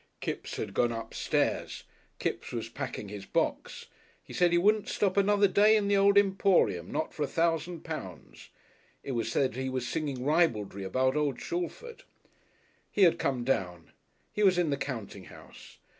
Kipps 0.19 0.55
had 0.55 0.73
gone 0.73 0.91
upstairs. 0.91 1.83
Kipps 2.17 2.51
was 2.51 2.69
packing 2.69 3.07
his 3.09 3.27
box. 3.27 3.85
He 4.23 4.33
said 4.33 4.51
he 4.51 4.57
wouldn't 4.57 4.89
stop 4.89 5.15
another 5.15 5.47
day 5.47 5.77
in 5.77 5.87
the 5.87 5.95
old 5.97 6.17
Emporium, 6.17 6.91
not 6.91 7.13
for 7.13 7.21
a 7.21 7.27
thousand 7.27 7.81
pounds! 7.83 8.49
It 9.03 9.11
was 9.11 9.31
said 9.31 9.53
that 9.53 9.61
he 9.61 9.69
was 9.69 9.87
singing 9.87 10.25
ribaldry 10.25 10.83
about 10.83 11.15
old 11.15 11.39
Shalford. 11.39 12.01
He 12.89 13.03
had 13.03 13.19
come 13.19 13.43
down! 13.43 13.91
He 14.33 14.41
was 14.41 14.57
in 14.57 14.71
the 14.71 14.75
counting 14.75 15.25
house. 15.25 15.77